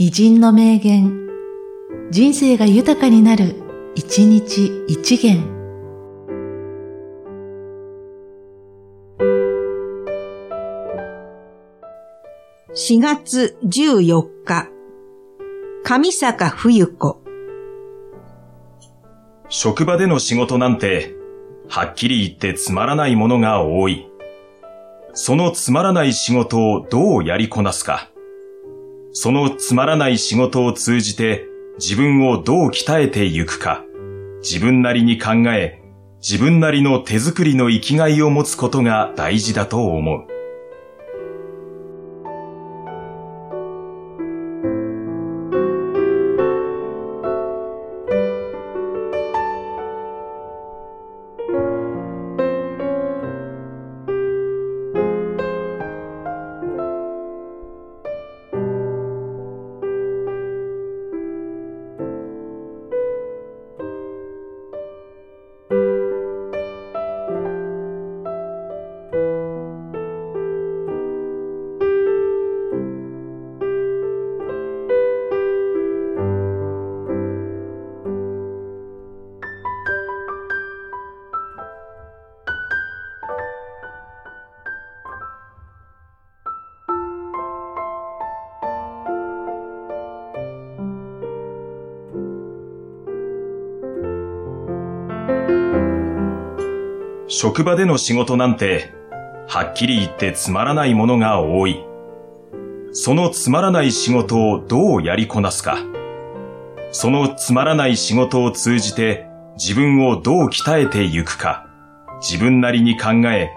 [0.00, 1.26] 偉人の名言、
[2.12, 3.56] 人生が豊かになる、
[3.96, 5.42] 一日一元。
[12.76, 14.68] 4月14日、
[15.82, 17.20] 上坂冬子。
[19.48, 21.16] 職場での仕事なんて、
[21.68, 24.08] はっきり言ってつまらないものが多い。
[25.12, 28.08] そのつまらない仕事をどうやりこなすか。
[29.20, 31.44] そのつまらない仕事を通じて
[31.76, 33.84] 自分をどう鍛えていくか。
[34.44, 35.82] 自分なりに考え、
[36.22, 40.37] 自分なりの手作りの生きがいを持つことが大事だと思う。
[97.30, 98.94] 職場での仕事なんて、
[99.46, 101.84] はっきり言ってつまらないものが多い。
[102.92, 105.76] そのつまらない仕事をどうやりこなすか。
[106.90, 111.66] そのつまらない仕事を通じて自分をどう鍛えていくか。
[112.22, 113.50] 自分なりに考え、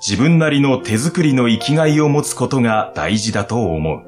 [0.00, 4.07] 自分なりの手作りの生きがいを持つことが大事だと思う。